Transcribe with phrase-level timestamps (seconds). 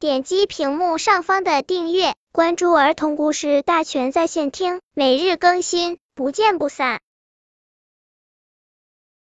[0.00, 7.00] 点击屏幕上方的订阅，关注儿童故事大全在线听，每日更新，不见不散。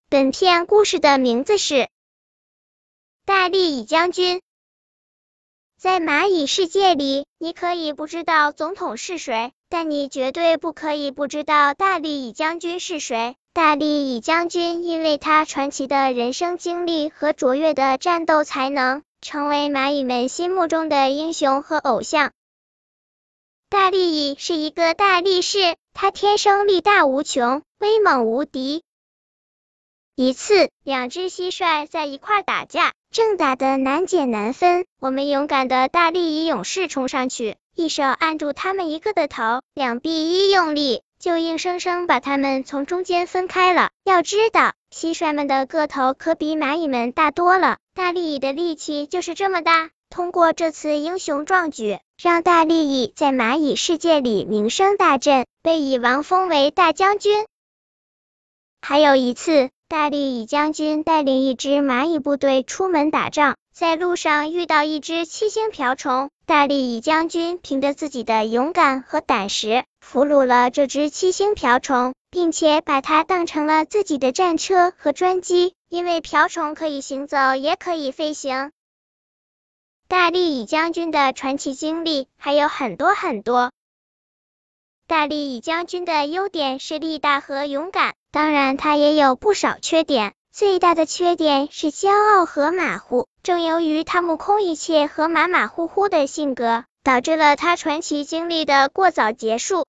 [0.08, 1.74] 本片故事的名字是
[3.27, 4.38] 《大力蚁将军》。
[5.79, 13.36] 在蚂蚁世界里，你可以不知道总统是谁，但你绝对不可以不知道大力蚁将军是谁。
[13.52, 22.32] 大力蚁将军因为他传奇的人生经历和卓越的战斗才能，成为蚂蚁们心目中的英雄和偶像。
[23.71, 28.82] 大力蚁是一个大力士，他天生力大无穷，威猛无敌。
[30.17, 34.86] 一次，两只蟋蟀在一块打架，正打得难解难分。
[34.98, 43.91] 我们勇敢的大力蚁勇士冲上去，一手按住他们一个的头，两臂一用力，就硬生生把他们从中间分开了。
[44.03, 49.91] 要知道，蟋蟀们的个头可比蚂蚁们大多了，大力蚁的力气就是这么大。
[50.11, 57.47] 通过这次英雄壮举，让大力蚁在蚂蚁世界里名声大振，被蚁王封为大将军。
[58.81, 59.70] 还有一次。
[59.89, 66.28] 大力蚁将军带领一支蚂蚁部队出门打仗，在路上遇到一只七星瓢虫。
[66.45, 78.70] 大力蚁将军凭着自己的勇敢和胆识，俘虏了这只七星瓢虫，并且把它当成了自己的战车和专机，因为瓢虫可以行走，也可以飞行。
[80.06, 83.73] 大力蚁将军的传奇经历还有很多很多。
[85.06, 88.15] 大力蚁将军的优点是力大和勇敢。
[88.31, 90.34] 当然，他也有不少缺点。
[90.55, 93.27] 最大的缺点是骄傲和马虎。
[93.42, 99.86] 正由于他目空一切和马马虎虎的性格，导致了他传奇经历的过早结束。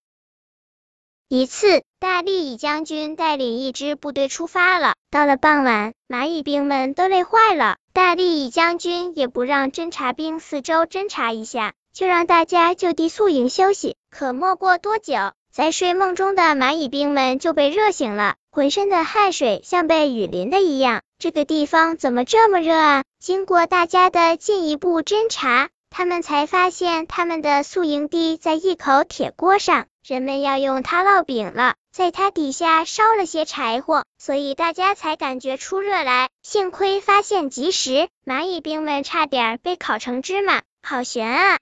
[1.27, 4.93] 一次，大力蚁将军带领一支部队出发了。
[5.11, 13.97] 到了傍晚，蚂蚁兵们都累坏了，大力蚁将军也不让侦察兵四周侦察一下，就让大家就地宿营休息。
[14.09, 21.01] 可没过多久，在睡梦中的蚂蚁兵们就被热醒了，浑身的汗水像被雨淋的一样。
[21.17, 23.03] 这个地方怎么这么热啊？
[23.19, 31.73] 经过大家的进一步侦查，他们才发现他们的宿营地在一口铁锅上，人们要用它烙饼了。
[31.91, 36.29] 在它底下烧了些柴火，所以大家才感觉出热来。
[36.43, 41.57] 幸亏发现及时，蚂蚁兵们差点被烤成芝麻，好悬啊！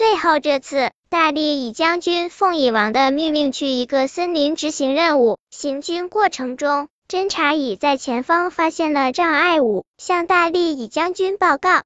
[0.00, 5.36] 最后这次，大力蚁将军奉蚁王的命令去一个森林执行任务。
[5.50, 11.82] 行军过程中，侦察蚁在前方发现了障碍物，向大力蚁将军报告。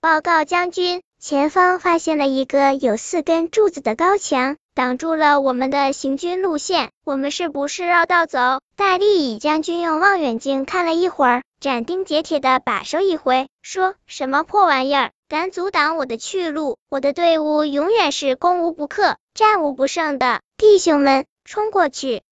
[0.00, 6.90] 报告将军，前方发现了一个有四根柱子的高墙，挡住了我们的行军路线。
[7.04, 8.38] 我们是不是绕道走？
[8.76, 15.10] 大力蚁将军用望远镜看了一会儿，斩钉截铁的把手一挥，说什么破玩意儿！
[15.28, 20.40] 敢阻挡我的去路，我的队伍永远是攻无不克、战无不胜的。
[20.56, 22.22] 弟兄们，冲过去！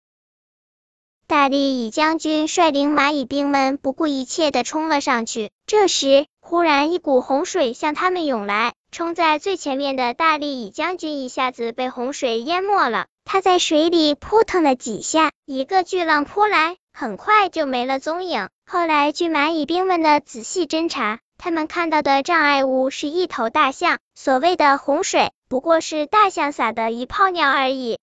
[1.26, 5.50] 大力蚁将军率领蚂蚁兵们不顾一切的冲了上去。
[5.66, 13.06] 这时，忽然一股洪水向他们涌来，冲在最前面的大力蚁将军一下子被洪水淹没了。
[13.24, 18.48] 他在水里扑腾了几下，一个巨浪扑来，很快就没了踪影。
[18.66, 21.20] 后来，据蚂蚁兵们的仔细侦查。
[21.40, 28.00] 他们看到的障碍物是一头大象，所谓的洪水不过是大象撒的一泡尿而已。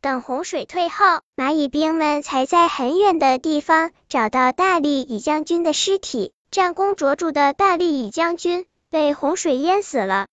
[0.00, 6.32] 等洪水退后，蚂蚁兵们才在很远的地方找到大力蚁将军的尸体。
[6.52, 8.66] 战功卓著的大力蚁将军
[8.96, 10.26] 被洪水淹死了。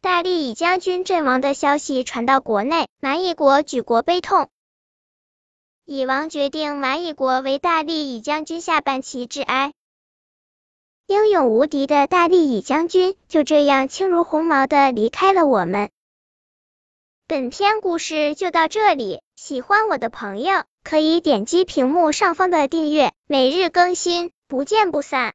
[0.00, 4.48] 大力蚁将军阵亡的消息传到国内，蚂蚁国举国悲痛。
[5.84, 9.72] 蚁王决定蚂蚁国为大力蚁将军下半旗致哀。
[11.08, 15.90] 英勇无敌的大力蚁将军就这样轻如鸿毛的离开了我们。
[17.26, 25.32] 本篇故事就到这里，喜欢我的朋友可以点击屏幕上方的订阅，每日更新，不见不散。